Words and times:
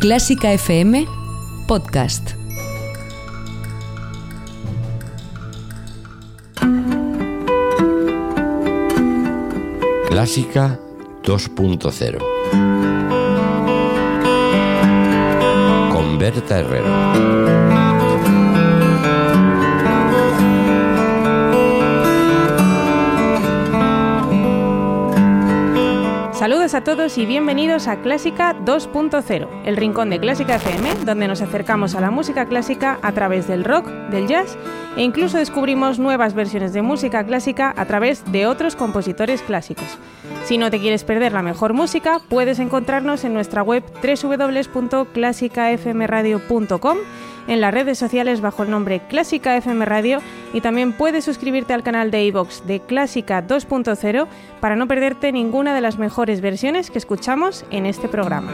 Clásica 0.00 0.52
FM 0.52 1.08
Podcast. 1.66 2.30
Clásica 10.08 10.78
2.0 11.24 12.18
con 15.92 16.18
Berta 16.18 16.60
Herrero. 16.60 17.58
Saludos 26.38 26.74
a 26.74 26.84
todos 26.84 27.18
y 27.18 27.26
bienvenidos 27.26 27.88
a 27.88 28.00
Clásica 28.00 28.56
2.0, 28.64 29.47
el 29.68 29.76
rincón 29.76 30.08
de 30.08 30.18
Clásica 30.18 30.56
FM, 30.56 31.04
donde 31.04 31.28
nos 31.28 31.42
acercamos 31.42 31.94
a 31.94 32.00
la 32.00 32.10
música 32.10 32.46
clásica 32.46 32.98
a 33.02 33.12
través 33.12 33.46
del 33.46 33.64
rock, 33.64 33.86
del 34.10 34.26
jazz 34.26 34.56
e 34.96 35.02
incluso 35.02 35.36
descubrimos 35.36 35.98
nuevas 35.98 36.32
versiones 36.32 36.72
de 36.72 36.80
música 36.80 37.22
clásica 37.26 37.74
a 37.76 37.84
través 37.84 38.24
de 38.32 38.46
otros 38.46 38.76
compositores 38.76 39.42
clásicos. 39.42 39.98
Si 40.44 40.56
no 40.56 40.70
te 40.70 40.80
quieres 40.80 41.04
perder 41.04 41.32
la 41.32 41.42
mejor 41.42 41.74
música, 41.74 42.22
puedes 42.30 42.60
encontrarnos 42.60 43.24
en 43.24 43.34
nuestra 43.34 43.62
web 43.62 43.84
www.clásicafmradio.com 44.02 46.96
en 47.46 47.60
las 47.60 47.74
redes 47.74 47.98
sociales 47.98 48.40
bajo 48.40 48.62
el 48.62 48.70
nombre 48.70 49.02
Clásica 49.06 49.54
FM 49.54 49.84
Radio 49.84 50.22
y 50.54 50.62
también 50.62 50.94
puedes 50.94 51.26
suscribirte 51.26 51.74
al 51.74 51.82
canal 51.82 52.10
de 52.10 52.24
iVox 52.24 52.66
de 52.66 52.80
Clásica 52.80 53.46
2.0 53.46 54.28
para 54.60 54.76
no 54.76 54.88
perderte 54.88 55.30
ninguna 55.30 55.74
de 55.74 55.82
las 55.82 55.98
mejores 55.98 56.40
versiones 56.40 56.90
que 56.90 56.96
escuchamos 56.96 57.66
en 57.70 57.84
este 57.84 58.08
programa. 58.08 58.50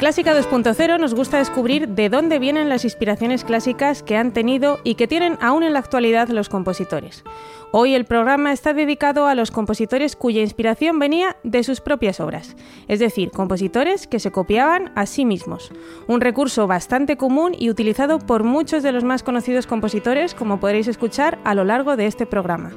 Clásica 0.00 0.34
2.0 0.34 0.98
nos 0.98 1.12
gusta 1.12 1.36
descubrir 1.36 1.86
de 1.88 2.08
dónde 2.08 2.38
vienen 2.38 2.70
las 2.70 2.84
inspiraciones 2.84 3.44
clásicas 3.44 4.02
que 4.02 4.16
han 4.16 4.32
tenido 4.32 4.80
y 4.82 4.94
que 4.94 5.06
tienen 5.06 5.36
aún 5.42 5.62
en 5.62 5.74
la 5.74 5.78
actualidad 5.78 6.30
los 6.30 6.48
compositores. 6.48 7.22
Hoy 7.70 7.94
el 7.94 8.06
programa 8.06 8.50
está 8.50 8.72
dedicado 8.72 9.26
a 9.26 9.34
los 9.34 9.50
compositores 9.50 10.16
cuya 10.16 10.40
inspiración 10.40 10.98
venía 10.98 11.36
de 11.44 11.62
sus 11.64 11.82
propias 11.82 12.18
obras, 12.18 12.56
es 12.88 12.98
decir, 12.98 13.30
compositores 13.30 14.06
que 14.06 14.20
se 14.20 14.32
copiaban 14.32 14.90
a 14.94 15.04
sí 15.04 15.26
mismos, 15.26 15.70
un 16.06 16.22
recurso 16.22 16.66
bastante 16.66 17.18
común 17.18 17.54
y 17.58 17.68
utilizado 17.68 18.20
por 18.20 18.42
muchos 18.42 18.82
de 18.82 18.92
los 18.92 19.04
más 19.04 19.22
conocidos 19.22 19.66
compositores, 19.66 20.34
como 20.34 20.60
podréis 20.60 20.88
escuchar 20.88 21.38
a 21.44 21.54
lo 21.54 21.64
largo 21.64 21.98
de 21.98 22.06
este 22.06 22.24
programa. 22.24 22.72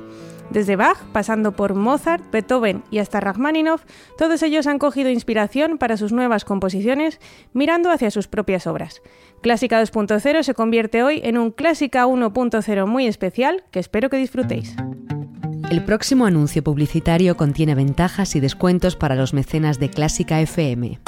Desde 0.54 0.76
Bach, 0.76 1.00
pasando 1.12 1.54
por 1.54 1.74
Mozart, 1.74 2.30
Beethoven 2.32 2.84
y 2.92 3.00
hasta 3.00 3.20
Rachmaninoff, 3.20 3.86
todos 4.20 4.44
ellos 4.44 4.68
han 4.68 4.78
cogido 4.78 5.10
inspiración 5.10 5.80
para 5.80 5.98
sus 5.98 6.12
nuevas 6.12 6.46
composiciones 6.46 7.20
mirando 7.54 7.90
hacia 7.90 8.12
sus 8.12 8.28
propias 8.28 8.68
obras. 8.68 9.02
Clásica 9.42 9.82
2.0 9.82 10.44
se 10.44 10.54
convierte 10.54 11.02
hoy 11.02 11.22
en 11.24 11.40
un 11.40 11.50
Clásica 11.50 12.06
1.0 12.06 12.86
muy 12.86 13.08
especial 13.08 13.64
que 13.72 13.80
espero 13.80 14.12
que 14.12 14.18
disfrutéis. 14.18 14.76
El 15.72 15.84
próximo 15.84 16.28
anuncio 16.28 16.64
publicitario 16.64 17.36
contiene 17.36 17.74
ventajas 17.74 18.36
y 18.36 18.40
descuentos 18.40 18.96
para 18.96 19.16
los 19.16 19.34
mecenas 19.34 19.80
de 19.80 19.90
Clásica 19.90 20.40
FM. 20.40 21.00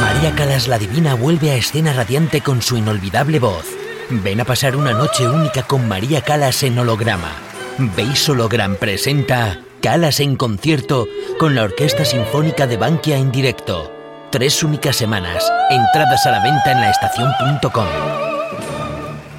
María 0.00 0.34
Calas 0.34 0.66
la 0.66 0.80
Divina 0.80 1.14
vuelve 1.14 1.52
a 1.52 1.54
escena 1.54 1.92
radiante 1.92 2.40
con 2.40 2.60
su 2.60 2.76
inolvidable 2.76 3.38
voz. 3.38 3.66
Ven 4.10 4.40
a 4.40 4.44
pasar 4.44 4.74
una 4.74 4.94
noche 4.94 5.28
única 5.28 5.62
con 5.62 5.86
María 5.86 6.22
Calas 6.22 6.64
en 6.64 6.76
holograma. 6.76 7.30
Beis 7.78 8.28
Hologram 8.28 8.74
presenta 8.74 9.60
Calas 9.80 10.18
en 10.18 10.34
concierto 10.34 11.06
con 11.38 11.54
la 11.54 11.62
Orquesta 11.62 12.04
Sinfónica 12.04 12.66
de 12.66 12.76
Bankia 12.76 13.16
en 13.16 13.30
directo. 13.30 13.92
Tres 14.32 14.64
únicas 14.64 14.96
semanas. 14.96 15.48
Entradas 15.70 16.26
a 16.26 16.32
la 16.32 16.42
venta 16.42 16.72
en 16.72 16.80
laestacion.com. 16.80 17.86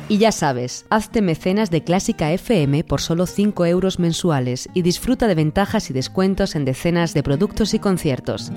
Y 0.07 0.19
ya 0.19 0.31
sabes, 0.31 0.85
hazte 0.89 1.21
mecenas 1.21 1.69
de 1.69 1.83
Clásica 1.83 2.31
FM 2.31 2.85
por 2.85 3.01
solo 3.01 3.25
5 3.25 3.65
euros 3.65 3.99
mensuales 3.99 4.69
y 4.73 4.83
disfruta 4.83 5.27
de 5.27 5.35
ventajas 5.35 5.89
y 5.89 5.93
descuentos 5.93 6.55
en 6.55 6.63
decenas 6.63 7.13
de 7.13 7.23
productos 7.23 7.73
y 7.73 7.79
conciertos. 7.79 8.53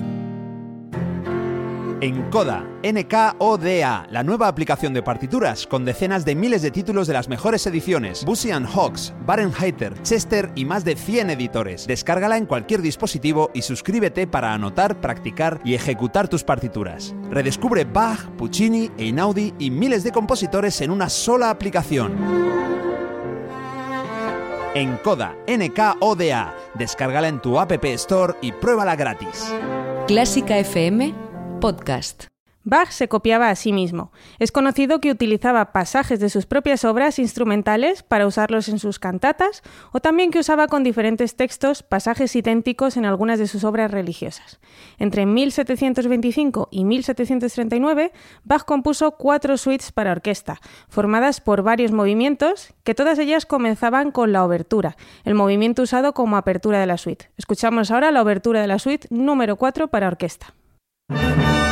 Encoda, 2.03 2.67
NKODA, 2.83 4.07
la 4.11 4.23
nueva 4.23 4.49
aplicación 4.49 4.93
de 4.93 5.01
partituras 5.01 5.65
con 5.65 5.85
decenas 5.85 6.25
de 6.25 6.35
miles 6.35 6.61
de 6.61 6.69
títulos 6.69 7.07
de 7.07 7.13
las 7.13 7.29
mejores 7.29 7.65
ediciones, 7.65 8.25
Busy 8.25 8.51
Hawks, 8.51 9.13
Barenheiter, 9.25 9.93
Chester 10.03 10.51
y 10.53 10.65
más 10.65 10.83
de 10.83 10.97
100 10.97 11.29
editores. 11.29 11.87
Descárgala 11.87 12.35
en 12.35 12.45
cualquier 12.45 12.81
dispositivo 12.81 13.51
y 13.53 13.61
suscríbete 13.61 14.27
para 14.27 14.53
anotar, 14.53 14.99
practicar 14.99 15.61
y 15.63 15.75
ejecutar 15.75 16.27
tus 16.27 16.43
partituras. 16.43 17.15
Redescubre 17.31 17.85
Bach, 17.85 18.19
Puccini, 18.37 18.91
Einaudi 18.97 19.53
y 19.57 19.71
miles 19.71 20.03
de 20.03 20.11
compositores 20.11 20.81
en 20.81 20.91
una 20.91 21.07
sola 21.07 21.51
aplicación. 21.51 22.17
Encoda, 24.75 25.37
NKODA. 25.47 26.53
Descárgala 26.73 27.29
en 27.29 27.39
tu 27.39 27.57
App 27.57 27.71
Store 27.85 28.33
y 28.41 28.51
pruébala 28.51 28.97
gratis. 28.97 29.53
Clásica 30.05 30.57
FM 30.57 31.31
Bach 32.65 32.91
se 32.91 33.07
copiaba 33.07 33.49
a 33.49 33.55
sí 33.55 33.71
mismo. 33.71 34.11
Es 34.37 34.51
conocido 34.51 34.99
que 34.99 35.11
utilizaba 35.11 35.71
pasajes 35.71 36.19
de 36.19 36.29
sus 36.29 36.45
propias 36.45 36.83
obras 36.83 37.19
instrumentales 37.19 38.03
para 38.03 38.27
usarlos 38.27 38.67
en 38.67 38.79
sus 38.79 38.99
cantatas 38.99 39.63
o 39.93 40.01
también 40.01 40.29
que 40.29 40.39
usaba 40.39 40.67
con 40.67 40.83
diferentes 40.83 41.37
textos 41.37 41.81
pasajes 41.81 42.35
idénticos 42.35 42.97
en 42.97 43.05
algunas 43.05 43.39
de 43.39 43.47
sus 43.47 43.63
obras 43.63 43.91
religiosas. 43.91 44.59
Entre 44.97 45.25
1725 45.25 46.67
y 46.69 46.83
1739, 46.83 48.11
Bach 48.43 48.65
compuso 48.65 49.11
cuatro 49.11 49.55
suites 49.55 49.93
para 49.93 50.11
orquesta, 50.11 50.59
formadas 50.89 51.39
por 51.39 51.63
varios 51.63 51.93
movimientos, 51.93 52.73
que 52.83 52.93
todas 52.93 53.19
ellas 53.19 53.45
comenzaban 53.45 54.11
con 54.11 54.33
la 54.33 54.43
obertura, 54.43 54.97
el 55.23 55.35
movimiento 55.35 55.83
usado 55.83 56.13
como 56.13 56.35
apertura 56.35 56.81
de 56.81 56.87
la 56.87 56.97
suite. 56.97 57.31
Escuchamos 57.37 57.89
ahora 57.89 58.11
la 58.11 58.21
obertura 58.21 58.59
de 58.59 58.67
la 58.67 58.79
suite 58.79 59.07
número 59.11 59.55
4 59.55 59.87
para 59.87 60.07
orquesta. 60.07 60.53
Thank 61.13 61.57
you. 61.57 61.62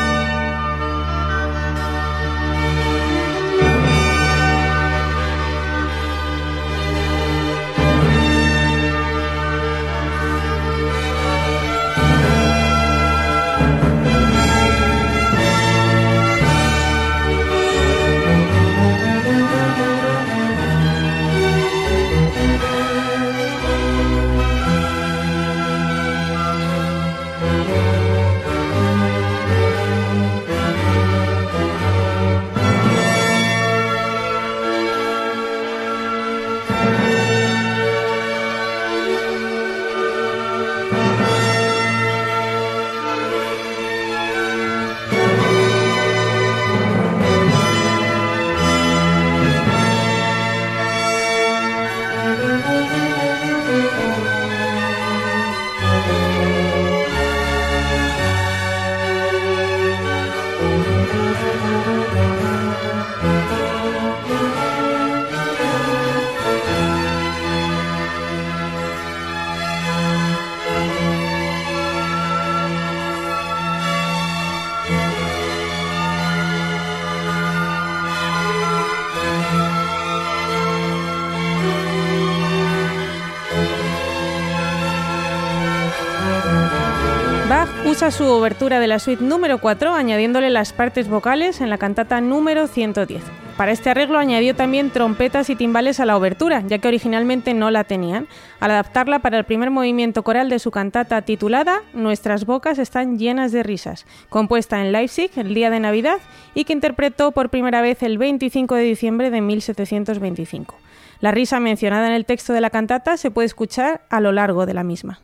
Usa 88.02 88.10
su 88.10 88.26
obertura 88.26 88.80
de 88.80 88.88
la 88.88 88.98
suite 88.98 89.24
número 89.24 89.60
4 89.60 89.94
añadiéndole 89.94 90.50
las 90.50 90.74
partes 90.74 91.08
vocales 91.08 91.62
en 91.62 91.70
la 91.70 91.78
cantata 91.78 92.20
número 92.20 92.66
110. 92.66 93.22
Para 93.58 93.72
este 93.72 93.92
arreglo 93.92 94.18
añadió 94.18 94.56
también 94.56 94.90
trompetas 94.90 95.52
y 95.52 95.56
timbales 95.56 96.00
a 96.00 96.08
la 96.08 96.18
obertura, 96.18 96.64
ya 96.66 96.80
que 96.80 96.88
originalmente 96.88 97.54
no 97.54 97.70
la 97.70 97.84
tenían, 97.84 98.28
al 98.60 98.72
adaptarla 98.72 99.20
para 99.20 99.38
el 99.38 99.44
primer 99.44 99.70
movimiento 99.70 100.24
coral 100.24 100.50
de 100.50 100.58
su 100.58 100.72
cantata 100.72 101.22
titulada 101.22 101.84
Nuestras 101.94 102.48
bocas 102.48 102.80
están 102.80 103.20
llenas 103.20 103.52
de 103.52 103.62
risas, 103.62 104.08
compuesta 104.30 104.82
en 104.82 104.92
Leipzig 104.92 105.30
el 105.36 105.54
día 105.54 105.70
de 105.70 105.80
Navidad 105.80 106.18
y 106.56 106.64
que 106.64 106.74
interpretó 106.74 107.34
por 107.34 107.52
primera 107.52 107.84
vez 107.84 108.02
el 108.02 108.18
25 108.18 108.74
de 108.74 108.82
diciembre 108.82 109.30
de 109.30 109.42
1725. 109.42 110.76
La 111.20 111.30
risa 111.30 111.60
mencionada 111.60 112.08
en 112.08 112.14
el 112.14 112.26
texto 112.26 112.52
de 112.52 112.62
la 112.62 112.72
cantata 112.72 113.16
se 113.18 113.30
puede 113.30 113.46
escuchar 113.46 114.02
a 114.10 114.20
lo 114.22 114.32
largo 114.32 114.66
de 114.66 114.74
la 114.74 114.84
misma. 114.84 115.20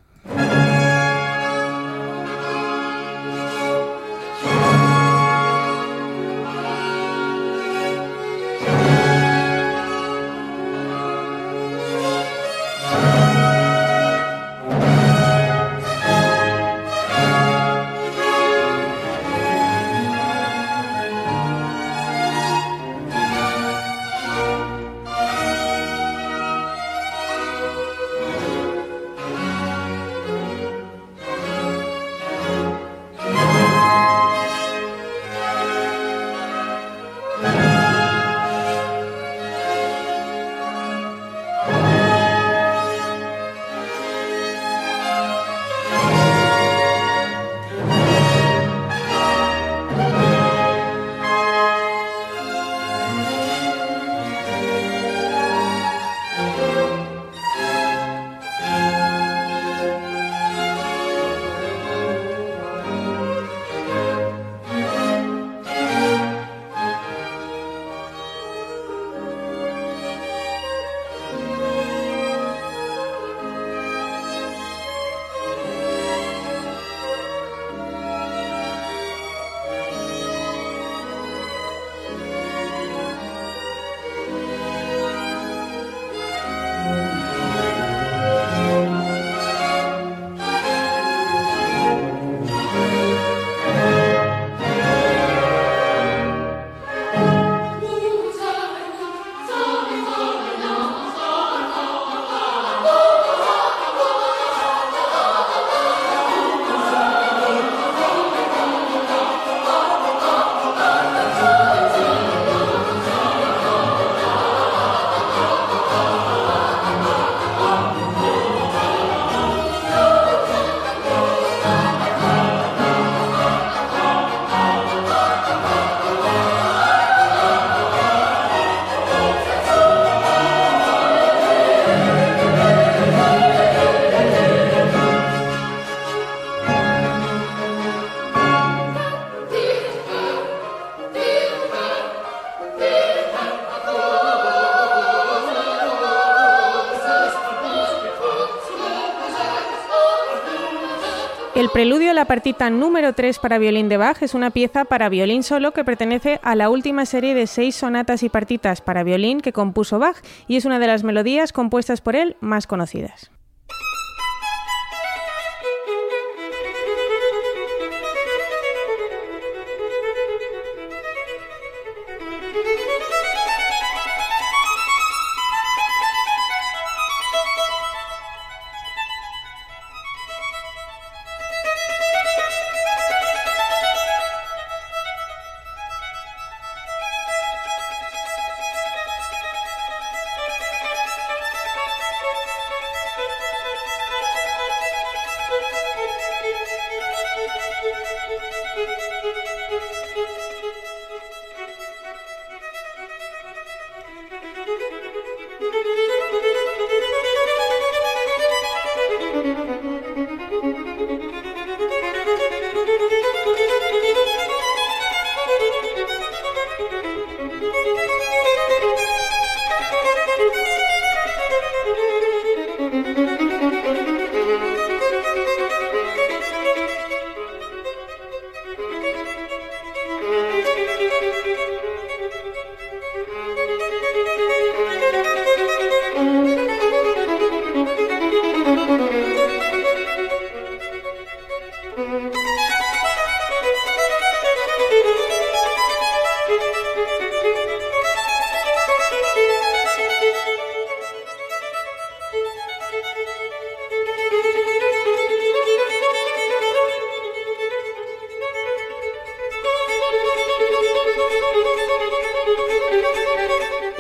El 151.68 151.74
preludio 151.74 152.12
a 152.12 152.14
la 152.14 152.24
partita 152.24 152.70
número 152.70 153.12
3 153.12 153.40
para 153.40 153.58
violín 153.58 153.90
de 153.90 153.98
Bach 153.98 154.24
es 154.24 154.34
una 154.34 154.52
pieza 154.52 154.86
para 154.86 155.10
violín 155.10 155.44
solo 155.44 155.74
que 155.74 155.84
pertenece 155.84 156.40
a 156.42 156.56
la 156.56 156.70
última 156.70 157.06
serie 157.06 157.34
de 157.34 157.46
seis 157.46 157.76
sonatas 157.76 158.24
y 158.24 158.30
partitas 158.30 158.80
para 158.80 159.04
violín 159.04 159.42
que 159.42 159.52
compuso 159.52 160.00
Bach 160.00 160.16
y 160.48 160.56
es 160.56 160.64
una 160.64 160.80
de 160.80 160.88
las 160.88 161.04
melodías 161.04 161.52
compuestas 161.52 162.00
por 162.00 162.16
él 162.16 162.38
más 162.40 162.68
conocidas. 162.68 163.32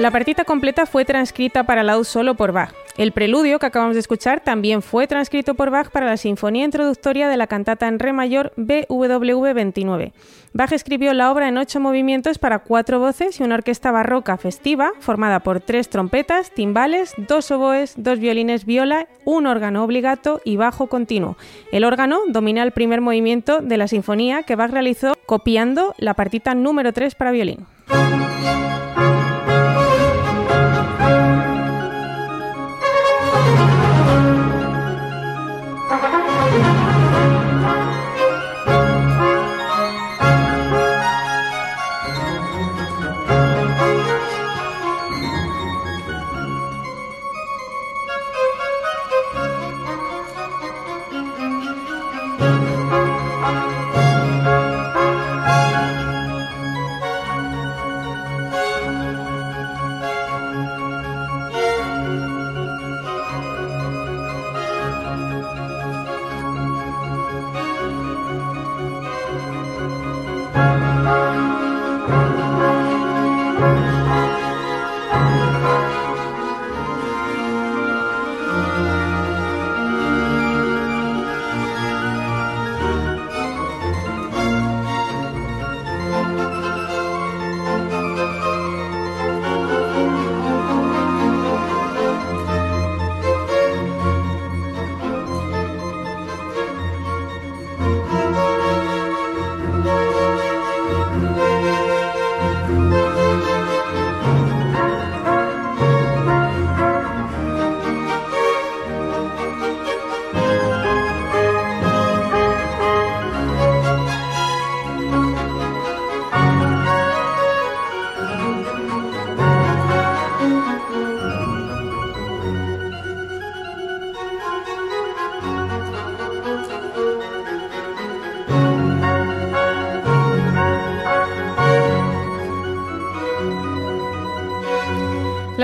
La 0.08 0.12
partita 0.12 0.46
completa 0.46 0.86
fue 0.86 1.04
transcrita 1.04 1.66
para 1.66 1.84
laúd 1.84 2.06
solo 2.06 2.36
por 2.36 2.54
Bach. 2.54 2.74
El 2.96 3.12
preludio 3.12 3.60
que 3.60 3.66
acabamos 3.66 3.94
de 3.94 4.00
escuchar 4.00 4.40
también 4.40 4.82
fue 4.82 5.06
transcrito 5.06 5.54
por 5.54 5.70
Bach 5.70 5.92
para 5.92 6.06
la 6.06 6.16
sinfonía 6.16 6.64
introductoria 6.64 7.28
de 7.28 7.36
la 7.36 7.48
cantata 7.48 7.90
en 7.90 8.00
re 8.00 8.14
mayor 8.14 8.54
BWV 8.56 9.54
29. 9.54 10.14
Bach 10.54 10.72
escribió 10.72 11.14
la 11.14 11.30
obra 11.30 11.50
en 11.50 11.58
ocho 11.58 11.82
movimientos 11.82 12.38
para 12.38 12.60
cuatro 12.60 13.02
voces 13.02 13.38
y 13.38 13.44
una 13.44 13.56
orquesta 13.56 13.92
barroca 13.92 14.38
festiva 14.38 14.94
formada 15.02 15.42
por 15.42 15.60
tres 15.60 15.90
trompetas, 15.90 16.52
timbales, 16.52 17.14
dos 17.18 17.52
oboes, 17.52 17.96
dos 17.98 18.18
violines 18.18 18.66
viola, 18.66 19.10
un 19.26 19.46
órgano 19.46 19.84
obligato 19.84 20.40
y 20.46 20.56
bajo 20.56 20.88
continuo. 20.88 21.36
El 21.74 21.84
órgano 21.84 22.22
domina 22.30 22.64
el 22.64 22.72
primer 22.72 23.02
movimiento 23.02 23.60
de 23.60 23.76
la 23.76 23.90
sinfonía 23.90 24.44
que 24.44 24.56
Bach 24.56 24.72
realizó 24.72 25.16
copiando 25.26 25.94
la 25.98 26.14
partita 26.14 26.56
número 26.56 26.94
3 26.94 27.14
para 27.16 27.32
violín. 27.32 27.68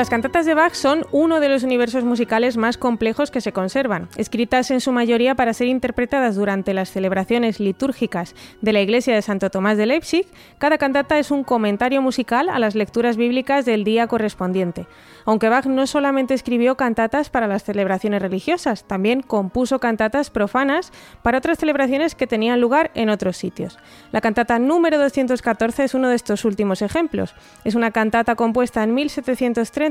Las 0.03 0.09
cantatas 0.09 0.45
de 0.45 0.53
Bach 0.53 0.73
son 0.73 1.05
uno 1.13 1.39
de 1.39 1.47
los 1.47 1.63
universos 1.63 2.03
musicales 2.03 2.57
más 2.57 2.77
complejos 2.77 3.31
que 3.31 3.39
se 3.39 3.53
conservan, 3.53 4.09
escritas 4.17 4.69
en 4.69 4.81
su 4.81 4.91
mayoría 4.91 5.33
para 5.33 5.53
ser 5.53 5.67
interpretadas 5.67 6.35
durante 6.35 6.73
las 6.73 6.91
celebraciones 6.91 7.61
litúrgicas 7.61 8.35
de 8.59 8.73
la 8.73 8.81
iglesia 8.81 9.15
de 9.15 9.21
Santo 9.21 9.49
Tomás 9.49 9.77
de 9.77 9.85
Leipzig. 9.85 10.27
Cada 10.57 10.77
cantata 10.77 11.19
es 11.19 11.31
un 11.31 11.45
comentario 11.45 12.01
musical 12.01 12.49
a 12.49 12.59
las 12.59 12.75
lecturas 12.75 13.15
bíblicas 13.15 13.63
del 13.63 13.85
día 13.85 14.07
correspondiente. 14.07 14.87
Aunque 15.23 15.47
Bach 15.47 15.67
no 15.67 15.87
solamente 15.87 16.33
escribió 16.33 16.75
cantatas 16.75 17.29
para 17.29 17.47
las 17.47 17.63
celebraciones 17.63 18.21
religiosas, 18.21 18.83
también 18.83 19.21
compuso 19.21 19.79
cantatas 19.79 20.29
profanas 20.29 20.91
para 21.21 21.37
otras 21.37 21.59
celebraciones 21.59 22.13
que 22.13 22.27
tenían 22.27 22.59
lugar 22.59 22.91
en 22.93 23.09
otros 23.09 23.37
sitios. 23.37 23.79
La 24.11 24.19
cantata 24.19 24.59
número 24.59 24.99
214 24.99 25.85
es 25.85 25.93
uno 25.93 26.09
de 26.09 26.15
estos 26.15 26.43
últimos 26.43 26.81
ejemplos. 26.81 27.35
Es 27.63 27.75
una 27.75 27.91
cantata 27.91 28.35
compuesta 28.35 28.83
en 28.83 28.93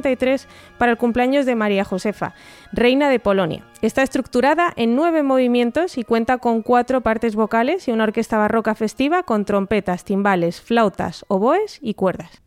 1733 0.02 0.48
para 0.78 0.92
el 0.92 0.98
cumpleaños 0.98 1.46
de 1.46 1.54
María 1.54 1.84
Josefa, 1.84 2.34
reina 2.72 3.08
de 3.08 3.20
Polonia. 3.20 3.64
Está 3.80 4.02
estructurada 4.02 4.72
en 4.76 4.94
nueve 4.94 5.22
movimientos 5.22 5.98
y 5.98 6.04
cuenta 6.04 6.38
con 6.38 6.62
cuatro 6.62 7.00
partes 7.00 7.34
vocales 7.34 7.88
y 7.88 7.92
una 7.92 8.04
orquesta 8.04 8.38
barroca 8.38 8.74
festiva 8.74 9.22
con 9.22 9.44
trompetas, 9.44 10.04
timbales, 10.04 10.60
flautas, 10.60 11.24
oboes 11.28 11.78
y 11.80 11.94
cuerdas. 11.94 12.42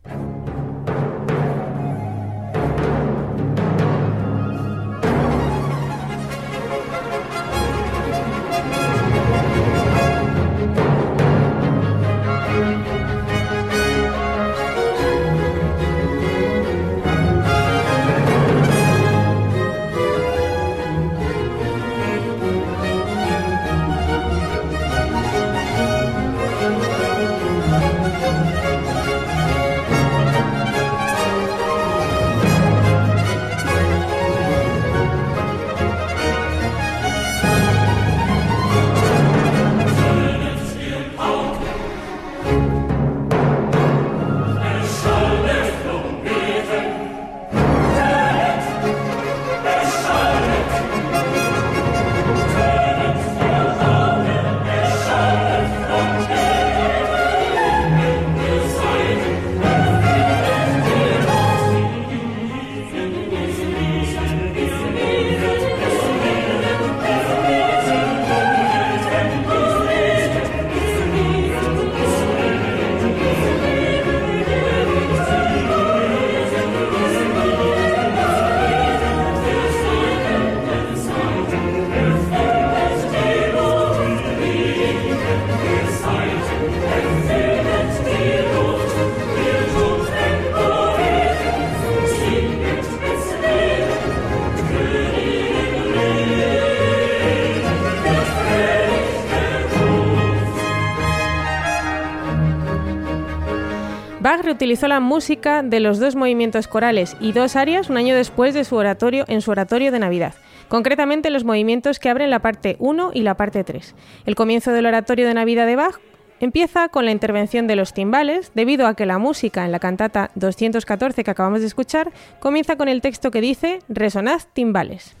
Reutilizó 104.46 104.88
la 104.88 105.00
música 105.00 105.62
de 105.62 105.80
los 105.80 105.98
dos 105.98 106.14
movimientos 106.14 106.68
corales 106.68 107.16
y 107.20 107.32
dos 107.32 107.56
arias 107.56 107.90
un 107.90 107.96
año 107.96 108.14
después 108.14 108.54
de 108.54 108.64
su 108.64 108.76
oratorio 108.76 109.24
en 109.28 109.42
su 109.42 109.50
oratorio 109.50 109.92
de 109.92 109.98
Navidad, 109.98 110.34
concretamente 110.68 111.30
los 111.30 111.44
movimientos 111.44 111.98
que 111.98 112.08
abren 112.08 112.30
la 112.30 112.38
parte 112.38 112.76
1 112.78 113.10
y 113.12 113.22
la 113.22 113.36
parte 113.36 113.64
3. 113.64 113.94
El 114.24 114.36
comienzo 114.36 114.70
del 114.72 114.86
oratorio 114.86 115.26
de 115.26 115.34
Navidad 115.34 115.66
de 115.66 115.76
Bach 115.76 116.00
Empieza 116.38 116.90
con 116.90 117.06
la 117.06 117.12
intervención 117.12 117.66
de 117.66 117.76
los 117.76 117.94
timbales, 117.94 118.52
debido 118.54 118.86
a 118.86 118.94
que 118.94 119.06
la 119.06 119.16
música 119.16 119.64
en 119.64 119.72
la 119.72 119.78
cantata 119.78 120.30
214 120.34 121.24
que 121.24 121.30
acabamos 121.30 121.60
de 121.60 121.66
escuchar 121.66 122.12
comienza 122.40 122.76
con 122.76 122.88
el 122.88 123.00
texto 123.00 123.30
que 123.30 123.40
dice 123.40 123.78
Resonad 123.88 124.42
timbales. 124.52 125.16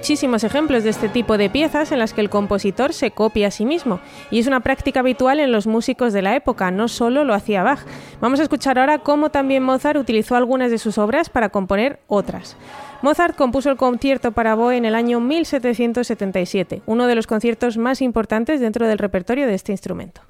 Muchísimos 0.00 0.44
ejemplos 0.44 0.82
de 0.82 0.88
este 0.88 1.10
tipo 1.10 1.36
de 1.36 1.50
piezas 1.50 1.92
en 1.92 1.98
las 1.98 2.14
que 2.14 2.22
el 2.22 2.30
compositor 2.30 2.94
se 2.94 3.10
copia 3.10 3.48
a 3.48 3.50
sí 3.50 3.66
mismo, 3.66 4.00
y 4.30 4.38
es 4.38 4.46
una 4.46 4.60
práctica 4.60 5.00
habitual 5.00 5.40
en 5.40 5.52
los 5.52 5.66
músicos 5.66 6.14
de 6.14 6.22
la 6.22 6.34
época, 6.34 6.70
no 6.70 6.88
solo 6.88 7.22
lo 7.22 7.34
hacía 7.34 7.62
Bach. 7.62 7.80
Vamos 8.18 8.40
a 8.40 8.44
escuchar 8.44 8.78
ahora 8.78 9.00
cómo 9.00 9.28
también 9.28 9.62
Mozart 9.62 9.98
utilizó 9.98 10.36
algunas 10.36 10.70
de 10.70 10.78
sus 10.78 10.96
obras 10.96 11.28
para 11.28 11.50
componer 11.50 11.98
otras. 12.06 12.56
Mozart 13.02 13.36
compuso 13.36 13.68
el 13.68 13.76
concierto 13.76 14.32
para 14.32 14.54
Boe 14.54 14.78
en 14.78 14.86
el 14.86 14.94
año 14.94 15.20
1777, 15.20 16.80
uno 16.86 17.06
de 17.06 17.14
los 17.14 17.26
conciertos 17.26 17.76
más 17.76 18.00
importantes 18.00 18.58
dentro 18.58 18.88
del 18.88 18.96
repertorio 18.96 19.46
de 19.46 19.52
este 19.52 19.72
instrumento. 19.72 20.22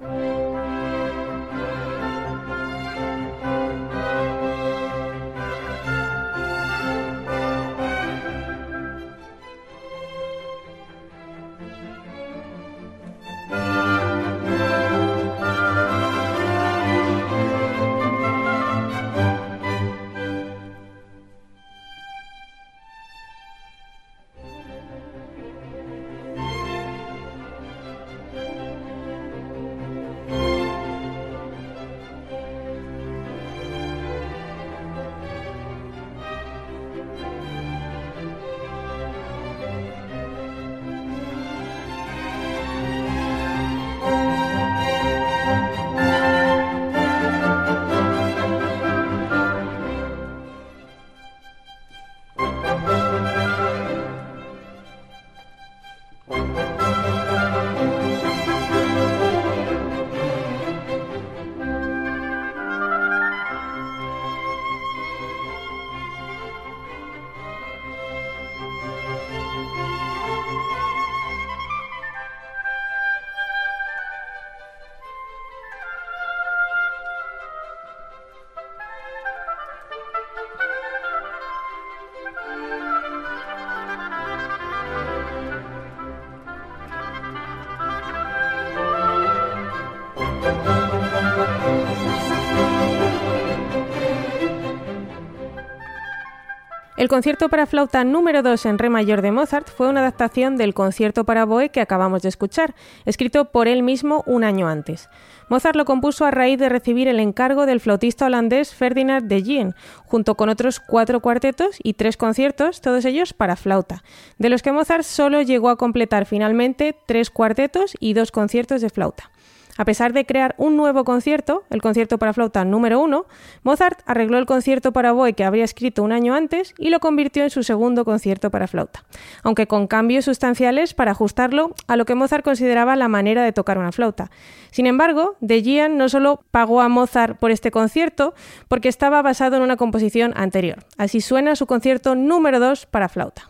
El 97.01 97.07
concierto 97.07 97.49
para 97.49 97.65
flauta 97.65 98.03
número 98.03 98.43
2 98.43 98.63
en 98.67 98.77
re 98.77 98.91
mayor 98.91 99.23
de 99.23 99.31
Mozart 99.31 99.67
fue 99.67 99.89
una 99.89 100.01
adaptación 100.01 100.55
del 100.55 100.75
concierto 100.75 101.23
para 101.23 101.45
Boe 101.45 101.69
que 101.69 101.81
acabamos 101.81 102.21
de 102.21 102.29
escuchar, 102.29 102.75
escrito 103.05 103.45
por 103.45 103.67
él 103.67 103.81
mismo 103.81 104.23
un 104.27 104.43
año 104.43 104.67
antes. 104.67 105.09
Mozart 105.49 105.75
lo 105.75 105.85
compuso 105.85 106.25
a 106.25 106.29
raíz 106.29 106.59
de 106.59 106.69
recibir 106.69 107.07
el 107.07 107.19
encargo 107.19 107.65
del 107.65 107.79
flautista 107.79 108.27
holandés 108.27 108.75
Ferdinand 108.75 109.27
de 109.27 109.41
Gien, 109.41 109.73
junto 110.05 110.35
con 110.35 110.49
otros 110.49 110.79
cuatro 110.79 111.21
cuartetos 111.21 111.77
y 111.81 111.93
tres 111.93 112.17
conciertos, 112.17 112.81
todos 112.81 113.03
ellos 113.05 113.33
para 113.33 113.55
flauta, 113.55 114.03
de 114.37 114.49
los 114.49 114.61
que 114.61 114.71
Mozart 114.71 115.03
solo 115.03 115.41
llegó 115.41 115.69
a 115.69 115.77
completar 115.77 116.27
finalmente 116.27 116.95
tres 117.07 117.31
cuartetos 117.31 117.95
y 117.99 118.13
dos 118.13 118.29
conciertos 118.29 118.79
de 118.79 118.91
flauta. 118.91 119.31
A 119.77 119.85
pesar 119.85 120.13
de 120.13 120.25
crear 120.25 120.55
un 120.57 120.77
nuevo 120.77 121.03
concierto, 121.03 121.63
el 121.69 121.81
concierto 121.81 122.17
para 122.17 122.33
flauta 122.33 122.65
número 122.65 122.99
uno, 122.99 123.25
Mozart 123.63 124.01
arregló 124.05 124.37
el 124.37 124.45
concierto 124.45 124.91
para 124.91 125.13
oboe 125.13 125.33
que 125.33 125.43
habría 125.43 125.63
escrito 125.63 126.03
un 126.03 126.11
año 126.11 126.35
antes 126.35 126.73
y 126.77 126.89
lo 126.89 126.99
convirtió 126.99 127.43
en 127.43 127.49
su 127.49 127.63
segundo 127.63 128.05
concierto 128.05 128.51
para 128.51 128.67
flauta, 128.67 129.03
aunque 129.43 129.67
con 129.67 129.87
cambios 129.87 130.25
sustanciales 130.25 130.93
para 130.93 131.11
ajustarlo 131.11 131.73
a 131.87 131.95
lo 131.95 132.05
que 132.05 132.15
Mozart 132.15 132.43
consideraba 132.43 132.95
la 132.95 133.07
manera 133.07 133.43
de 133.43 133.53
tocar 133.53 133.77
una 133.77 133.91
flauta. 133.91 134.29
Sin 134.71 134.87
embargo, 134.87 135.35
De 135.39 135.61
Gian 135.61 135.97
no 135.97 136.09
solo 136.09 136.43
pagó 136.51 136.81
a 136.81 136.89
Mozart 136.89 137.37
por 137.37 137.51
este 137.51 137.71
concierto, 137.71 138.33
porque 138.67 138.89
estaba 138.89 139.21
basado 139.21 139.57
en 139.57 139.63
una 139.63 139.77
composición 139.77 140.33
anterior. 140.35 140.85
Así 140.97 141.21
suena 141.21 141.55
su 141.55 141.65
concierto 141.65 142.15
número 142.15 142.59
2 142.59 142.85
para 142.85 143.09
flauta. 143.09 143.49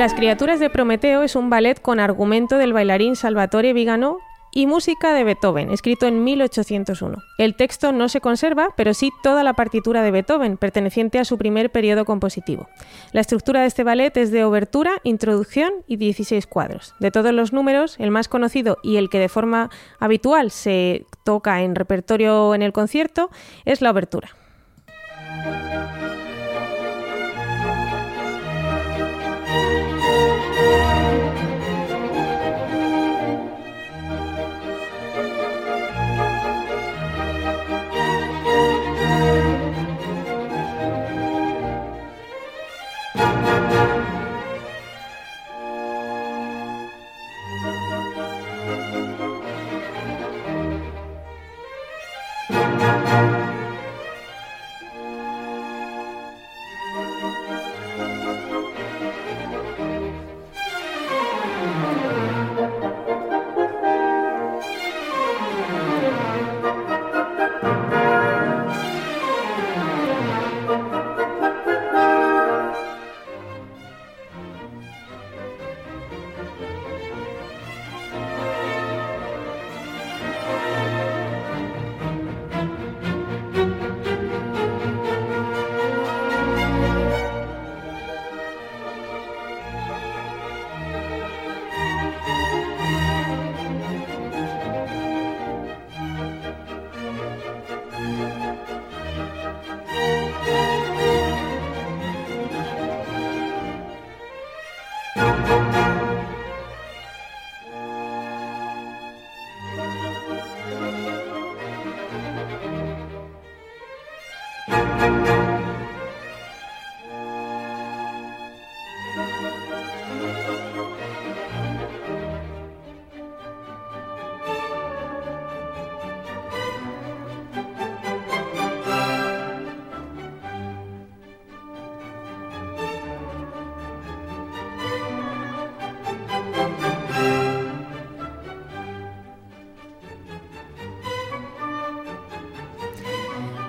Las 0.00 0.14
criaturas 0.14 0.58
de 0.60 0.70
Prometeo 0.70 1.22
es 1.22 1.36
un 1.36 1.50
ballet 1.50 1.78
con 1.78 2.00
argumento 2.00 2.56
del 2.56 2.72
bailarín 2.72 3.16
Salvatore 3.16 3.74
Vigano 3.74 4.16
y 4.50 4.66
música 4.66 5.12
de 5.12 5.24
Beethoven, 5.24 5.70
escrito 5.70 6.06
en 6.06 6.24
1801. 6.24 7.18
El 7.36 7.54
texto 7.54 7.92
no 7.92 8.08
se 8.08 8.22
conserva, 8.22 8.70
pero 8.78 8.94
sí 8.94 9.10
toda 9.22 9.44
la 9.44 9.52
partitura 9.52 10.02
de 10.02 10.10
Beethoven, 10.10 10.56
perteneciente 10.56 11.18
a 11.18 11.26
su 11.26 11.36
primer 11.36 11.70
periodo 11.70 12.06
compositivo. 12.06 12.66
La 13.12 13.20
estructura 13.20 13.60
de 13.60 13.66
este 13.66 13.84
ballet 13.84 14.16
es 14.16 14.30
de 14.30 14.42
obertura, 14.42 14.92
introducción 15.04 15.70
y 15.86 15.96
16 15.96 16.46
cuadros. 16.46 16.94
De 16.98 17.10
todos 17.10 17.34
los 17.34 17.52
números, 17.52 17.96
el 17.98 18.10
más 18.10 18.26
conocido 18.26 18.78
y 18.82 18.96
el 18.96 19.10
que 19.10 19.18
de 19.18 19.28
forma 19.28 19.68
habitual 19.98 20.50
se 20.50 21.04
toca 21.24 21.60
en 21.60 21.74
repertorio 21.74 22.54
en 22.54 22.62
el 22.62 22.72
concierto 22.72 23.28
es 23.66 23.82
la 23.82 23.90
obertura. 23.90 24.30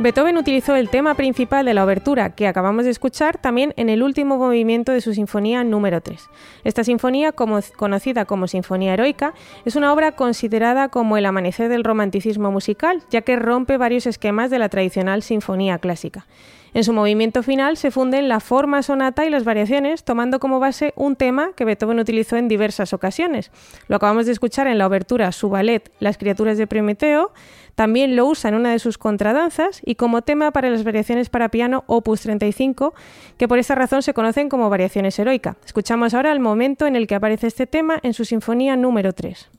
Beethoven 0.02 0.38
utilizó 0.38 0.76
el 0.76 0.90
tema 0.90 1.14
principal 1.14 1.64
de 1.64 1.76
la 1.76 1.84
obertura 1.84 2.32
que 2.32 2.48
acabamos 2.48 2.86
de 2.86 2.92
escuchar 2.92 3.38
también 3.38 3.76
en 3.78 3.88
el 3.88 4.02
último 4.02 4.38
movimiento 4.40 4.92
de 4.92 5.00
su 5.00 5.14
sinfonía 5.14 5.64
número 5.64 6.02
3. 6.02 6.28
Esta 6.64 6.84
sinfonía, 6.84 7.34
conocida 7.34 8.26
como 8.26 8.48
Sinfonía 8.48 8.96
Heroica, 8.96 9.36
es 9.64 9.76
una 9.76 9.94
obra 9.94 10.14
considerada 10.14 10.90
como 10.90 11.18
el 11.18 11.26
amanecer 11.28 11.70
del 11.70 11.84
romanticismo 11.84 12.50
musical, 12.50 13.04
ya 13.12 13.22
que 13.22 13.36
rompe 13.36 13.78
varios 13.78 14.08
esquemas 14.08 14.50
de 14.50 14.58
la 14.58 14.70
tradicional 14.70 15.22
sinfonía 15.22 15.78
clásica. 15.78 16.26
En 16.74 16.86
su 16.86 16.94
movimiento 16.94 17.44
final 17.44 17.76
se 17.76 17.92
funden 17.92 18.30
la 18.30 18.40
forma 18.40 18.82
sonata 18.82 19.26
y 19.26 19.30
las 19.30 19.44
variaciones, 19.44 20.06
tomando 20.06 20.40
como 20.40 20.62
base 20.62 20.94
un 20.96 21.18
tema 21.18 21.52
que 21.54 21.66
Beethoven 21.66 22.00
utilizó 22.00 22.38
en 22.38 22.48
diversas 22.48 22.94
ocasiones. 22.94 23.52
Lo 23.90 23.98
acabamos 23.98 24.26
de 24.26 24.32
escuchar 24.32 24.68
en 24.68 24.78
la 24.78 24.88
obertura 24.88 25.34
su 25.34 25.50
ballet 25.50 25.92
Las 26.00 26.18
criaturas 26.18 26.58
de 26.58 26.68
Prometeo, 26.68 27.34
también 27.76 28.16
lo 28.16 28.26
usa 28.28 28.50
en 28.50 28.56
una 28.56 28.72
de 28.72 28.80
sus 28.80 28.98
contradanzas 28.98 29.82
y 29.86 29.96
como 29.96 30.22
tema 30.22 30.52
para 30.52 30.70
las 30.70 30.84
variaciones 30.84 31.30
para 31.30 31.50
piano 31.50 31.84
Opus 31.88 32.22
35, 32.22 32.94
que 33.38 33.48
por 33.48 33.60
esta 33.60 33.76
razón 33.76 34.02
se 34.02 34.14
conocen 34.14 34.50
como 34.50 34.70
variaciones 34.70 35.18
heroica. 35.20 35.58
Escuchamos 35.66 36.14
ahora 36.14 36.32
el 36.32 36.40
momento 36.40 36.88
en 36.88 36.96
el 36.96 37.08
que 37.08 37.16
aparece 37.16 37.48
este 37.48 37.68
tema 37.68 38.00
en 38.04 38.14
su 38.14 38.26
sinfonía 38.26 38.76
número 38.76 39.14
3. 39.14 39.50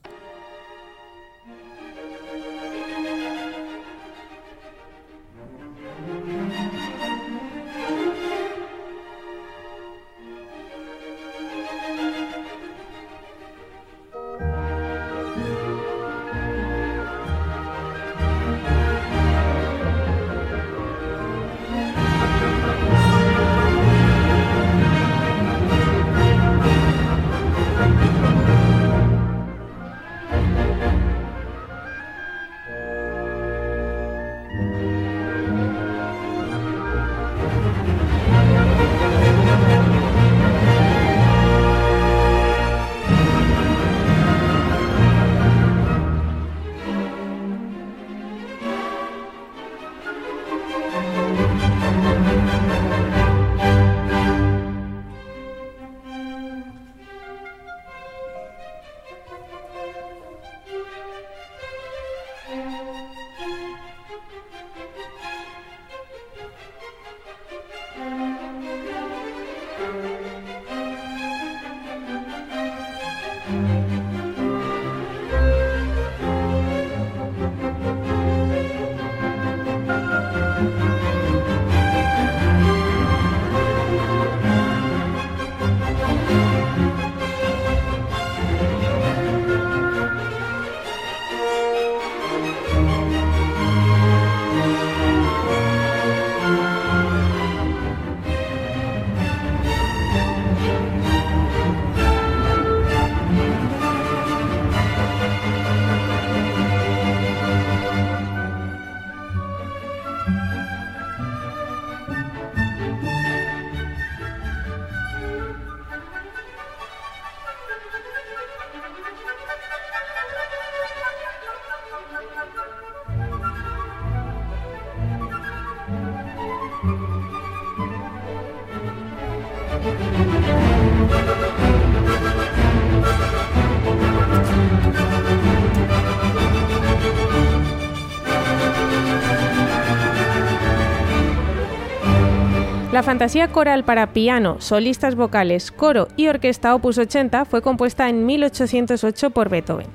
La 142.93 143.01
fantasía 143.01 143.47
coral 143.47 143.83
para 143.83 144.13
piano, 144.13 144.57
solistas 144.61 145.15
vocales, 145.15 145.71
coro 145.71 146.09
y 146.15 146.27
orquesta 146.27 146.75
opus 146.75 146.99
80 146.99 147.45
fue 147.45 147.63
compuesta 147.63 148.07
en 148.07 148.27
1808 148.27 149.31
por 149.31 149.49
Beethoven. 149.49 149.87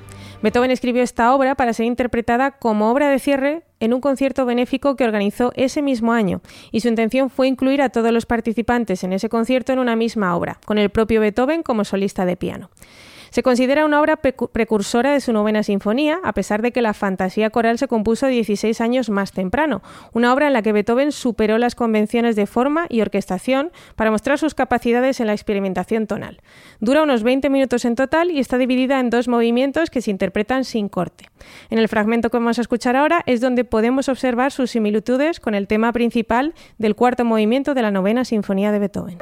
Beethoven 0.43 0.73
escribió 0.73 1.05
esta 1.05 1.33
obra 1.33 1.55
para 1.55 1.73
ser 1.75 1.87
interpretada 1.87 2.51
como 2.51 2.91
obra 2.91 3.09
de 3.09 3.21
cierre 3.21 3.63
en 3.79 3.95
un 3.95 4.01
concierto 4.01 4.45
benéfico 4.47 4.97
que 4.97 5.05
organizó 5.05 5.53
ese 5.55 5.81
mismo 5.81 6.13
año, 6.13 6.41
y 6.73 6.81
su 6.81 6.89
intención 6.89 7.31
fue 7.31 7.47
incluir 7.47 7.83
a 7.83 7.91
todos 7.91 8.11
los 8.11 8.27
participantes 8.27 9.05
en 9.05 9.13
ese 9.13 9.29
concierto 9.29 9.73
en 9.73 9.79
una 9.79 9.95
misma 9.95 10.35
obra, 10.35 10.59
con 10.67 10.77
el 10.77 10.91
propio 10.91 11.21
Beethoven 11.21 11.63
como 11.63 11.85
solista 11.85 12.27
de 12.27 12.37
piano. 12.37 12.69
Se 13.31 13.43
considera 13.43 13.85
una 13.85 14.01
obra 14.01 14.17
precursora 14.17 15.13
de 15.13 15.21
su 15.21 15.33
novena 15.33 15.63
sinfonía, 15.63 16.19
a 16.23 16.33
pesar 16.33 16.63
de 16.63 16.73
que 16.73 16.83
la 16.83 16.95
fantasía 16.95 17.51
coral 17.51 17.79
se 17.79 17.89
compuso 17.89 18.27
16 18.27 18.81
años 18.81 19.11
más 19.11 19.33
temprano, 19.33 19.83
una 20.13 20.33
obra 20.33 20.47
en 20.47 20.53
la 20.53 20.63
que 20.63 20.73
Beethoven 20.73 21.13
superó 21.13 21.59
las 21.59 21.75
convenciones 21.75 22.37
de 22.37 22.47
forma 22.47 22.87
y 22.89 23.01
orquestación 23.01 23.71
para 23.97 24.11
mostrar 24.11 24.39
sus 24.39 24.55
capacidades 24.55 25.21
en 25.21 25.27
la 25.27 25.33
experimentación 25.33 26.07
tonal. 26.07 26.41
Dura 26.81 27.03
unos 27.03 27.23
20 27.23 27.51
minutos 27.51 27.85
en 27.85 27.95
total 27.95 28.31
y 28.31 28.39
está 28.39 28.59
dividida 28.59 29.01
en 29.01 29.11
dos 29.11 29.29
movimientos 29.29 29.91
que 29.91 30.01
se 30.01 30.11
interpretan 30.11 30.65
sin 30.65 30.89
corte. 30.89 31.27
En 31.71 31.79
el 31.79 31.89
fragmento 31.89 32.31
que 32.31 32.39
vamos 32.39 32.59
a 32.59 32.63
escuchar 32.63 32.97
ahora 32.97 33.23
es 33.27 33.41
donde 33.41 33.65
podemos 33.65 34.09
observar 34.09 34.53
sus 34.53 34.71
similitudes 34.71 35.41
con 35.41 35.55
el 35.55 35.67
tema 35.67 35.93
principal 35.93 36.55
del 36.79 36.95
cuarto 36.95 37.25
movimiento 37.25 37.75
de 37.75 37.83
la 37.83 37.91
novena 37.91 38.25
sinfonía 38.25 38.73
de 38.73 38.79
Beethoven. 38.79 39.19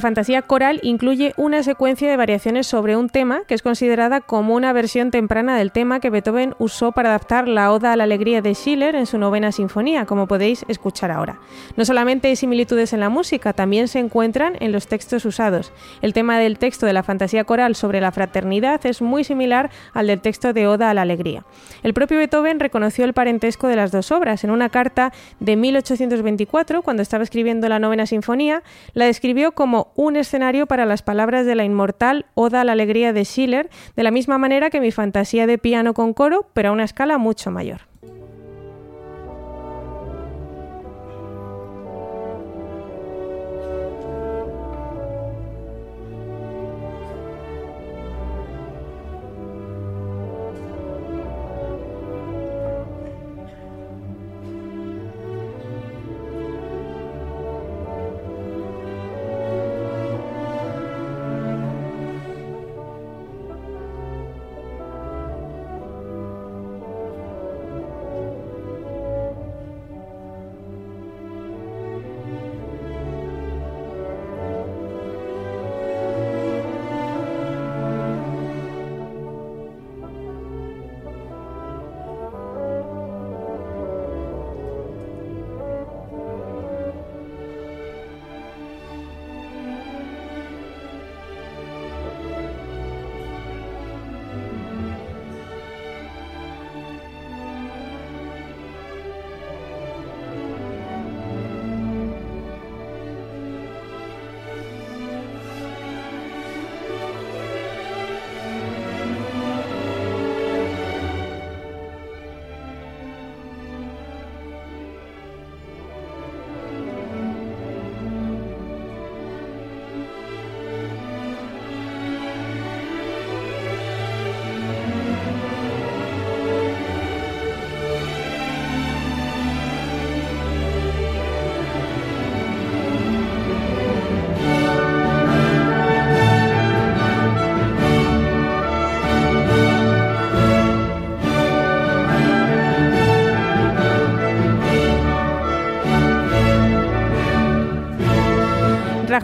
La 0.00 0.08
fantasía 0.08 0.40
coral 0.40 0.80
incluye 0.82 1.34
una 1.36 1.62
secuencia 1.62 2.08
de 2.08 2.16
variaciones 2.16 2.66
sobre 2.66 2.96
un 2.96 3.10
tema 3.10 3.42
que 3.46 3.52
es 3.52 3.60
considerada 3.60 4.22
como 4.22 4.54
una 4.54 4.72
versión 4.72 5.10
temprana 5.10 5.58
del 5.58 5.72
tema 5.72 6.00
que 6.00 6.08
Beethoven 6.08 6.54
usó 6.58 6.92
para 6.92 7.10
adaptar 7.10 7.46
la 7.46 7.70
Oda 7.70 7.92
a 7.92 7.96
la 7.96 8.04
Alegría 8.04 8.40
de 8.40 8.54
Schiller 8.54 8.94
en 8.94 9.04
su 9.04 9.18
novena 9.18 9.52
sinfonía, 9.52 10.06
como 10.06 10.26
podéis 10.26 10.64
escuchar 10.68 11.10
ahora. 11.10 11.38
No 11.76 11.84
solamente 11.84 12.28
hay 12.28 12.36
similitudes 12.36 12.94
en 12.94 13.00
la 13.00 13.10
música, 13.10 13.52
también 13.52 13.88
se 13.88 13.98
encuentran 13.98 14.54
en 14.60 14.72
los 14.72 14.86
textos 14.86 15.26
usados. 15.26 15.70
El 16.00 16.14
tema 16.14 16.38
del 16.38 16.56
texto 16.56 16.86
de 16.86 16.94
la 16.94 17.02
fantasía 17.02 17.44
coral 17.44 17.76
sobre 17.76 18.00
la 18.00 18.10
fraternidad 18.10 18.80
es 18.86 19.02
muy 19.02 19.22
similar 19.22 19.68
al 19.92 20.06
del 20.06 20.22
texto 20.22 20.54
de 20.54 20.66
Oda 20.66 20.88
a 20.88 20.94
la 20.94 21.02
Alegría. 21.02 21.44
El 21.82 21.92
propio 21.92 22.16
Beethoven 22.16 22.58
reconoció 22.58 23.04
el 23.04 23.12
parentesco 23.12 23.68
de 23.68 23.76
las 23.76 23.92
dos 23.92 24.12
obras. 24.12 24.44
En 24.44 24.50
una 24.50 24.70
carta 24.70 25.12
de 25.40 25.56
1824, 25.56 26.80
cuando 26.80 27.02
estaba 27.02 27.22
escribiendo 27.22 27.68
la 27.68 27.78
novena 27.78 28.06
sinfonía, 28.06 28.62
la 28.94 29.04
describió 29.04 29.52
como 29.52 29.89
un 29.94 30.16
escenario 30.16 30.66
para 30.66 30.86
las 30.86 31.02
palabras 31.02 31.46
de 31.46 31.54
la 31.54 31.64
inmortal 31.64 32.26
Oda 32.34 32.62
a 32.62 32.64
la 32.64 32.72
Alegría 32.72 33.12
de 33.12 33.24
Schiller, 33.24 33.70
de 33.96 34.02
la 34.02 34.10
misma 34.10 34.38
manera 34.38 34.70
que 34.70 34.80
mi 34.80 34.90
fantasía 34.90 35.46
de 35.46 35.58
piano 35.58 35.94
con 35.94 36.14
coro, 36.14 36.46
pero 36.52 36.70
a 36.70 36.72
una 36.72 36.84
escala 36.84 37.18
mucho 37.18 37.50
mayor. 37.50 37.89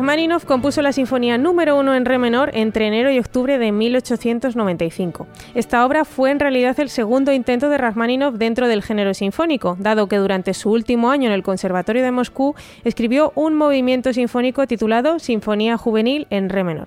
Rachmaninoff 0.06 0.44
compuso 0.44 0.82
la 0.82 0.92
sinfonía 0.92 1.36
número 1.36 1.76
uno 1.76 1.92
en 1.92 2.04
re 2.04 2.16
menor 2.16 2.52
entre 2.54 2.86
enero 2.86 3.10
y 3.10 3.18
octubre 3.18 3.58
de 3.58 3.72
1895. 3.72 5.26
Esta 5.56 5.84
obra 5.84 6.04
fue 6.04 6.30
en 6.30 6.38
realidad 6.38 6.78
el 6.78 6.90
segundo 6.90 7.32
intento 7.32 7.68
de 7.68 7.76
Rachmaninoff 7.76 8.36
dentro 8.36 8.68
del 8.68 8.84
género 8.84 9.14
sinfónico, 9.14 9.76
dado 9.80 10.06
que 10.06 10.18
durante 10.18 10.54
su 10.54 10.70
último 10.70 11.10
año 11.10 11.26
en 11.26 11.32
el 11.32 11.42
Conservatorio 11.42 12.04
de 12.04 12.12
Moscú 12.12 12.54
escribió 12.84 13.32
un 13.34 13.54
movimiento 13.54 14.12
sinfónico 14.12 14.68
titulado 14.68 15.18
Sinfonía 15.18 15.76
Juvenil 15.76 16.28
en 16.30 16.50
re 16.50 16.62
menor. 16.62 16.86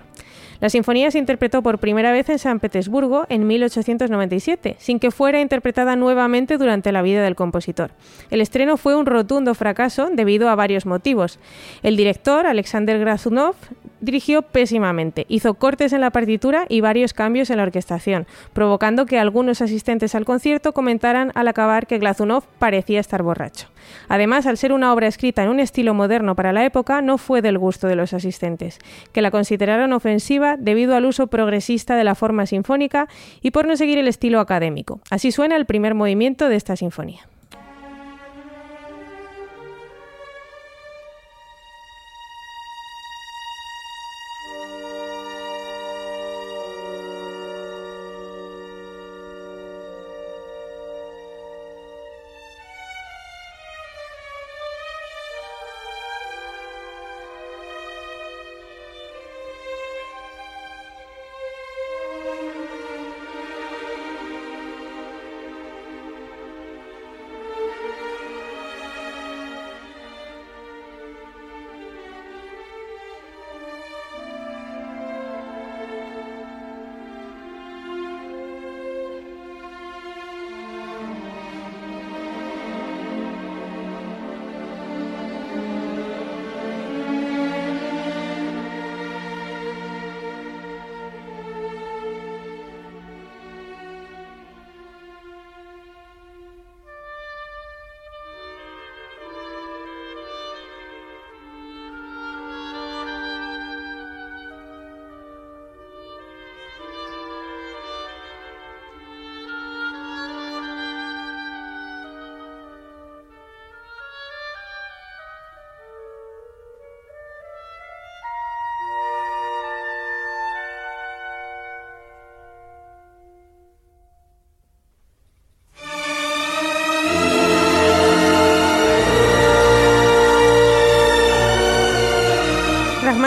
La 0.60 0.68
sinfonía 0.68 1.10
se 1.10 1.18
interpretó 1.18 1.62
por 1.62 1.78
primera 1.78 2.12
vez 2.12 2.28
en 2.28 2.38
San 2.38 2.60
Petersburgo 2.60 3.24
en 3.30 3.46
1897, 3.46 4.76
sin 4.78 4.98
que 4.98 5.10
fuera 5.10 5.40
interpretada 5.40 5.96
nuevamente 5.96 6.58
durante 6.58 6.92
la 6.92 7.00
vida 7.00 7.22
del 7.22 7.34
compositor. 7.34 7.92
El 8.30 8.42
estreno 8.42 8.76
fue 8.76 8.94
un 8.94 9.06
rotundo 9.06 9.54
fracaso 9.54 10.10
debido 10.12 10.50
a 10.50 10.54
varios 10.54 10.84
motivos. 10.84 11.38
El 11.82 11.96
director, 11.96 12.46
Alexander 12.46 12.98
Grazunov, 12.98 13.54
dirigió 14.00 14.42
pésimamente, 14.42 15.26
hizo 15.28 15.54
cortes 15.54 15.92
en 15.92 16.00
la 16.00 16.10
partitura 16.10 16.66
y 16.68 16.80
varios 16.80 17.12
cambios 17.12 17.50
en 17.50 17.58
la 17.58 17.64
orquestación, 17.64 18.26
provocando 18.52 19.06
que 19.06 19.18
algunos 19.18 19.60
asistentes 19.62 20.14
al 20.14 20.24
concierto 20.24 20.72
comentaran 20.72 21.32
al 21.34 21.48
acabar 21.48 21.86
que 21.86 21.98
Glazunov 21.98 22.44
parecía 22.58 23.00
estar 23.00 23.22
borracho. 23.22 23.68
Además, 24.08 24.46
al 24.46 24.56
ser 24.56 24.72
una 24.72 24.92
obra 24.92 25.06
escrita 25.06 25.42
en 25.42 25.48
un 25.48 25.60
estilo 25.60 25.94
moderno 25.94 26.34
para 26.34 26.52
la 26.52 26.64
época, 26.64 27.02
no 27.02 27.18
fue 27.18 27.42
del 27.42 27.58
gusto 27.58 27.86
de 27.86 27.96
los 27.96 28.12
asistentes, 28.12 28.78
que 29.12 29.22
la 29.22 29.30
consideraron 29.30 29.92
ofensiva 29.92 30.56
debido 30.56 30.94
al 30.94 31.06
uso 31.06 31.26
progresista 31.28 31.96
de 31.96 32.04
la 32.04 32.14
forma 32.14 32.46
sinfónica 32.46 33.08
y 33.40 33.50
por 33.50 33.66
no 33.66 33.76
seguir 33.76 33.98
el 33.98 34.08
estilo 34.08 34.40
académico. 34.40 35.00
Así 35.10 35.32
suena 35.32 35.56
el 35.56 35.66
primer 35.66 35.94
movimiento 35.94 36.48
de 36.48 36.56
esta 36.56 36.76
sinfonía. 36.76 37.29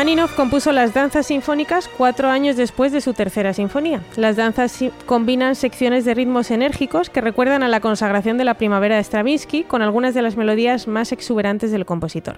Rachmaninoff 0.03 0.35
compuso 0.35 0.73
las 0.73 0.93
danzas 0.93 1.27
sinfónicas 1.27 1.87
cuatro 1.87 2.27
años 2.29 2.57
después 2.57 2.91
de 2.91 2.99
su 2.99 3.13
tercera 3.13 3.53
sinfonía. 3.53 4.03
Las 4.17 4.35
danzas 4.35 4.77
combinan 5.05 5.55
secciones 5.55 6.03
de 6.03 6.13
ritmos 6.13 6.51
enérgicos 6.51 7.09
que 7.09 7.21
recuerdan 7.21 7.63
a 7.63 7.69
la 7.69 7.79
consagración 7.79 8.37
de 8.37 8.43
la 8.43 8.55
primavera 8.55 8.97
de 8.97 9.03
Stravinsky 9.05 9.63
con 9.63 9.81
algunas 9.81 10.13
de 10.13 10.21
las 10.21 10.35
melodías 10.35 10.89
más 10.89 11.13
exuberantes 11.13 11.71
del 11.71 11.85
compositor. 11.85 12.35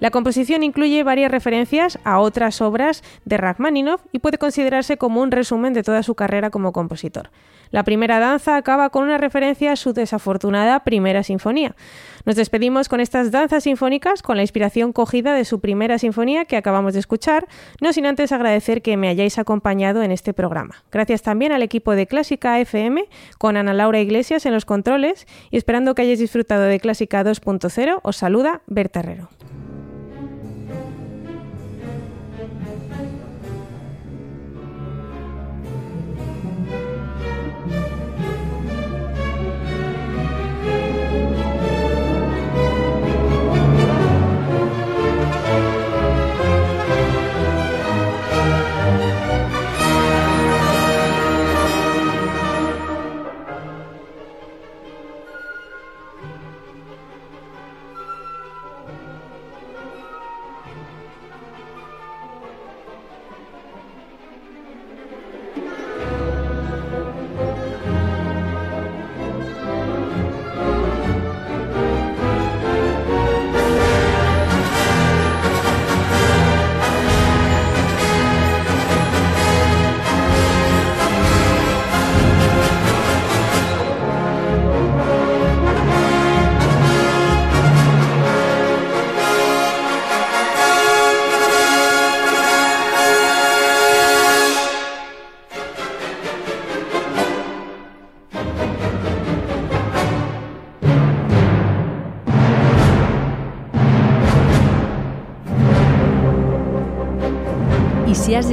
La 0.00 0.10
composición 0.10 0.64
incluye 0.64 1.04
varias 1.04 1.30
referencias 1.30 2.00
a 2.02 2.18
otras 2.18 2.60
obras 2.60 3.04
de 3.24 3.36
Rachmaninoff 3.36 4.00
y 4.10 4.18
puede 4.18 4.38
considerarse 4.38 4.96
como 4.96 5.22
un 5.22 5.30
resumen 5.30 5.72
de 5.72 5.84
toda 5.84 6.02
su 6.02 6.16
carrera 6.16 6.50
como 6.50 6.72
compositor. 6.72 7.30
La 7.74 7.82
primera 7.82 8.20
danza 8.20 8.54
acaba 8.54 8.88
con 8.90 9.02
una 9.02 9.18
referencia 9.18 9.72
a 9.72 9.76
su 9.76 9.92
desafortunada 9.92 10.84
primera 10.84 11.24
sinfonía. 11.24 11.74
Nos 12.24 12.36
despedimos 12.36 12.88
con 12.88 13.00
estas 13.00 13.32
danzas 13.32 13.64
sinfónicas 13.64 14.22
con 14.22 14.36
la 14.36 14.44
inspiración 14.44 14.92
cogida 14.92 15.34
de 15.34 15.44
su 15.44 15.58
primera 15.58 15.98
sinfonía 15.98 16.44
que 16.44 16.56
acabamos 16.56 16.92
de 16.92 17.00
escuchar, 17.00 17.48
no 17.80 17.92
sin 17.92 18.06
antes 18.06 18.30
agradecer 18.30 18.80
que 18.80 18.96
me 18.96 19.08
hayáis 19.08 19.40
acompañado 19.40 20.04
en 20.04 20.12
este 20.12 20.32
programa. 20.32 20.84
Gracias 20.92 21.22
también 21.22 21.50
al 21.50 21.64
equipo 21.64 21.96
de 21.96 22.06
Clásica 22.06 22.60
FM 22.60 23.08
con 23.38 23.56
Ana 23.56 23.74
Laura 23.74 23.98
Iglesias 23.98 24.46
en 24.46 24.54
los 24.54 24.66
controles 24.66 25.26
y 25.50 25.56
esperando 25.56 25.96
que 25.96 26.02
hayáis 26.02 26.20
disfrutado 26.20 26.62
de 26.62 26.78
Clásica 26.78 27.24
2.0, 27.24 27.98
os 28.04 28.16
saluda 28.16 28.62
Berta 28.68 29.02